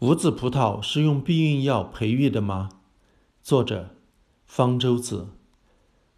[0.00, 2.68] 无籽葡萄是用避孕药培育的吗？
[3.42, 3.96] 作者：
[4.46, 5.30] 方舟子。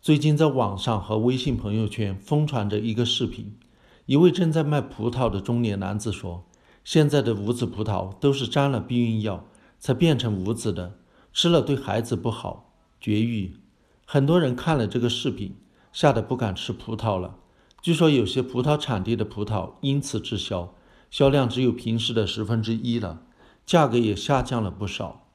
[0.02, 3.56] 最近在网上和微信朋友圈疯传着一个视频，
[4.04, 6.44] 一位正在卖葡萄的中年男子说
[6.84, 9.46] ：“现在的无籽葡萄都是沾了避孕药
[9.78, 10.98] 才变成无籽的，
[11.32, 13.56] 吃了对孩子不好，绝育。”
[14.04, 15.56] 很多人看了这个视频，
[15.90, 17.38] 吓得不敢吃葡萄了。
[17.80, 20.74] 据说有些葡萄产地的葡萄因此滞销，
[21.10, 23.22] 销量只有平时的十分之一了，
[23.70, 25.28] 价格也下降了不少。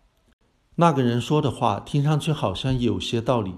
[0.76, 3.54] 那个人说的话听上去好像有些道理，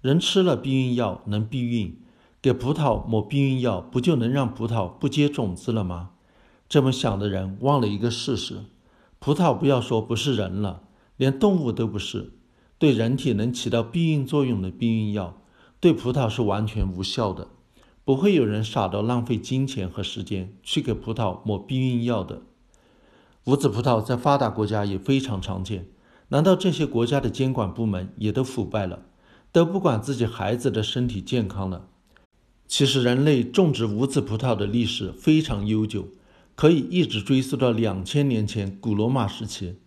[0.00, 2.00] 人吃了避孕药能避孕，
[2.40, 6.10] 给葡萄抹避孕药不就能让葡萄不结种子了吗？
[6.68, 8.66] 这么想的人忘了一个事实：
[9.18, 10.84] 葡萄不要说不是人了，
[11.16, 12.34] 连动物都不是。
[12.78, 15.42] 对人体能起到避孕作用的避孕药，
[15.80, 17.48] 对葡萄是完全无效的。
[18.04, 22.42] 不会有人傻到浪费金钱和时间去给葡萄抹避孕药的。
[23.44, 25.86] 无籽葡萄在发达国家也非常常见，
[26.28, 29.06] 难道这些国家的监管部门也都腐败了，
[29.50, 31.86] 都不管自己孩子的身体健康了？
[32.68, 36.08] 其实，人类种植无籽葡萄的历史非常悠久，
[36.54, 39.78] 可以一直追溯到两千年前古罗马时期。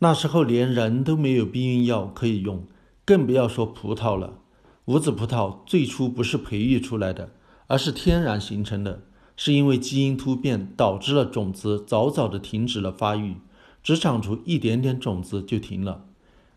[0.00, 2.66] 那时候连人都没有避孕药可以用，
[3.04, 4.40] 更不要说葡萄了。
[4.84, 7.30] 无籽葡萄最初不是培育出来的，
[7.66, 9.02] 而是天然形成的，
[9.38, 13.36] 是因为基因突变导致了种子早早的停止了发育，
[13.84, 16.06] 只长出一点点种子就停了。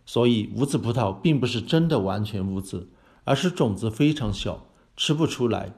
[0.04, 2.90] 所以无籽葡萄并不是真的完全无籽，
[3.24, 4.66] 而是种子非常小，
[4.98, 5.74] 吃不出来。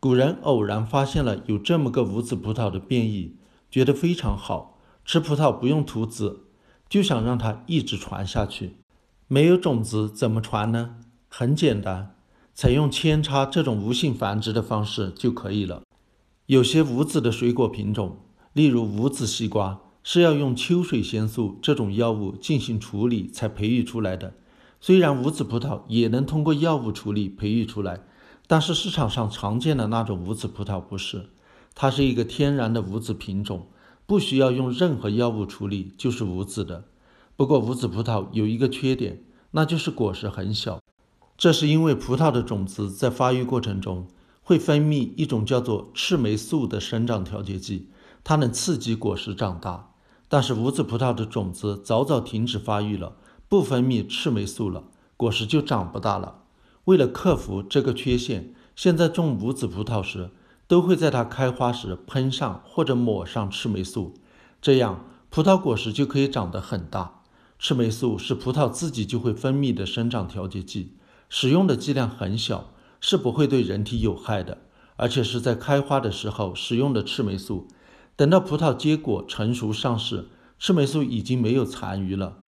[0.00, 3.36] 古人偶然发现了有这么个无籽葡萄的变异，
[3.70, 6.44] 觉得非常好，吃葡萄不用吐籽。
[6.88, 8.76] 就想让它一直传下去，
[9.26, 10.96] 没有种子怎么传呢？
[11.28, 12.16] 很简单，
[12.54, 15.82] 采用扦插这种无性繁殖的方式就可以了。
[16.48, 18.20] 有些无籽的水果品种，
[18.54, 24.32] 例如无籽西瓜，是要用秋水仙素这种药物进行处理才培育出来的。
[24.80, 28.00] 虽然无籽葡萄也能通过药物处理培育出来，
[28.46, 31.26] 但是市场上常见的那种无籽葡萄不是，
[31.74, 33.66] 它是一个天然的无籽品种。
[34.06, 36.84] 不需要用任何药物处理就是无籽的。
[37.36, 40.80] 不过无籽葡萄有一个缺点，那就是果实很小。
[41.36, 44.06] 这是因为葡萄的种子在发育过程中
[44.48, 47.90] 会分泌一种叫做赤霉素的生长调节剂，
[48.24, 49.90] 它能刺激果实长大。
[50.26, 53.16] 但是无籽葡萄的种子早早停止发育了，
[53.46, 54.84] 不分泌赤霉素了，
[55.18, 56.44] 果实就长不大了。
[56.86, 60.30] 为了克服这个缺陷，现在种无籽葡萄时。
[60.66, 64.12] 都会在它开花时喷上或者抹上赤霉素，
[64.60, 67.22] 这样葡萄果实就可以长得很大。
[67.58, 70.92] 赤霉素是葡萄自己就会分泌的生长调节剂，
[71.30, 74.58] 使用的剂量很小，是不会对人体有害的，
[74.96, 77.68] 而且是在开花的时候使用的赤霉素。
[78.16, 80.28] 等到葡萄结果成熟上市，
[80.58, 82.38] 赤霉素已经没有残余了，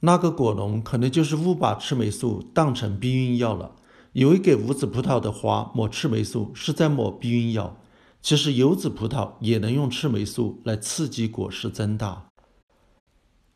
[0.00, 3.72] 那个果农可能就是误把赤霉素当成避孕药了。
[4.12, 7.78] 以为给无籽葡萄的花抹赤霉素是在抹避孕药，
[8.20, 12.26] 其实有籽葡萄也能用赤霉素来刺激果实增大。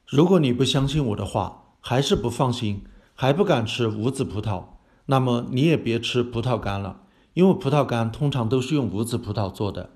[0.06, 2.84] 如果你不相信我的话，还是不放心，
[3.14, 4.64] 还不敢吃无籽葡萄，
[5.06, 7.02] 那么你也别吃葡萄干了，
[7.34, 9.90] 因为葡萄干通常都是用无籽葡萄做的。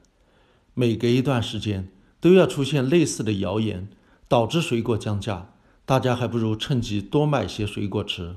[0.74, 1.90] 每隔一段时间
[2.20, 3.88] 都要出现类似的谣言，
[4.28, 5.52] 导致水果降价，
[5.84, 8.36] 大家还不如趁机多买些水果吃。